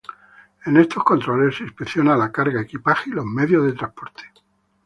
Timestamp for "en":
0.65-0.77